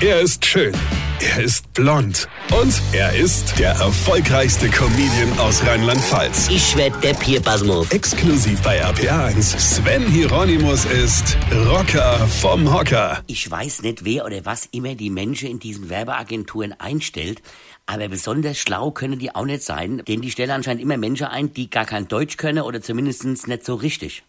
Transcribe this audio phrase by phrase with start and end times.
[0.00, 0.74] Er ist schön.
[1.20, 2.28] Er ist blond.
[2.60, 6.48] Und er ist der erfolgreichste Comedian aus Rheinland-Pfalz.
[6.50, 7.90] Ich werd der Pierpasmus.
[7.92, 9.56] Exklusiv bei RPA1.
[9.58, 11.38] Sven Hieronymus ist
[11.68, 13.22] Rocker vom Hocker.
[13.28, 17.40] Ich weiß nicht, wer oder was immer die Menschen in diesen Werbeagenturen einstellt,
[17.86, 21.54] aber besonders schlau können die auch nicht sein, denn die stellen anscheinend immer Menschen ein,
[21.54, 24.24] die gar kein Deutsch können oder zumindest nicht so richtig.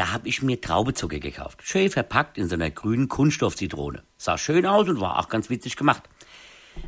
[0.00, 1.58] Da hab ich mir Traubezucker gekauft.
[1.62, 4.02] Schön verpackt in so einer grünen Kunststoffzitrone.
[4.16, 6.04] Sah schön aus und war auch ganz witzig gemacht.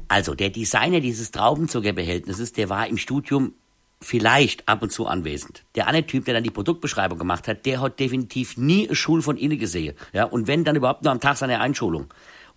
[0.09, 3.53] Also, der Designer dieses Traubenzuckerbehältnisses, der war im Studium
[4.01, 5.63] vielleicht ab und zu anwesend.
[5.75, 9.21] Der andere Typ, der dann die Produktbeschreibung gemacht hat, der hat definitiv nie eine Schul
[9.21, 9.95] von innen gesehen.
[10.15, 12.07] Ja, und wenn, dann überhaupt nur am Tag seiner Einschulung.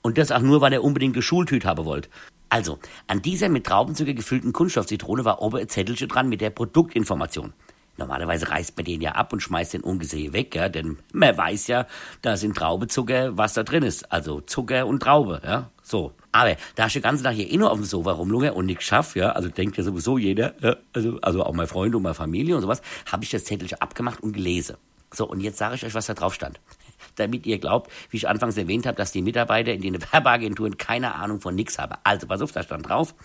[0.02, 2.08] Und das auch nur, weil er unbedingt eine Schultüte haben wollte.
[2.48, 7.52] Also, an dieser mit Traubenzucker gefüllten Kunststoffzitrone war oben ein Zettelchen dran mit der Produktinformation.
[7.98, 11.68] Normalerweise reißt man den ja ab und schmeißt den ungesehen weg, ja, denn man weiß
[11.68, 11.88] ja,
[12.22, 14.12] da sind Traubezucker, was da drin ist.
[14.12, 16.14] Also Zucker und Traube, ja, so.
[16.34, 18.84] Aber da ich den ganzen Tag hier eh nur auf dem Sofa rumlunge und nichts
[18.84, 22.16] schaff, ja, also denkt ja sowieso jeder, ja, also, also auch mein Freund und meine
[22.16, 24.76] Familie und sowas, habe ich das Zettelchen abgemacht und gelesen.
[25.14, 26.60] So, und jetzt sage ich euch, was da drauf stand.
[27.16, 31.16] Damit ihr glaubt, wie ich anfangs erwähnt habe, dass die Mitarbeiter in den Werbeagenturen keine
[31.16, 31.96] Ahnung von nix haben.
[32.04, 33.16] Also, pass auf, da stand drauf.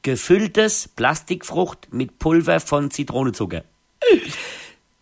[0.00, 3.62] Gefülltes Plastikfrucht mit Pulver von Zitronezucker.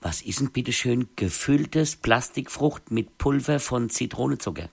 [0.01, 4.69] Was ist denn bitte schön gefülltes Plastikfrucht mit Pulver von Zitronezucker?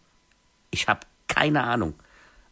[0.72, 1.96] Ich habe keine Ahnung.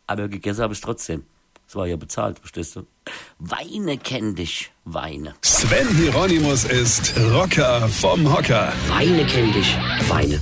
[0.07, 1.23] Aber gegessen habe ich trotzdem.
[1.67, 2.85] Es war ja bezahlt, verstehst du?
[3.39, 5.33] Weine kenn dich, Weine.
[5.41, 8.71] Sven Hieronymus ist Rocker vom Hocker.
[8.87, 9.75] Weine kenn dich,
[10.07, 10.41] Weine.